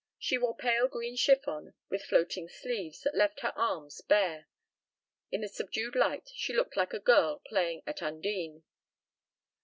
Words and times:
She 0.17 0.39
wore 0.39 0.55
pale 0.57 0.87
green 0.87 1.15
chiffon 1.15 1.75
with 1.87 2.03
floating 2.05 2.49
sleeves 2.49 3.01
that 3.01 3.13
left 3.13 3.41
her 3.41 3.53
arms 3.55 4.01
bare. 4.01 4.47
In 5.29 5.41
the 5.41 5.47
subdued 5.47 5.95
light 5.95 6.31
she 6.33 6.55
looked 6.55 6.75
like 6.75 6.93
a 6.95 6.99
girl 6.99 7.37
playing 7.45 7.83
at 7.85 8.01
Undine. 8.01 8.63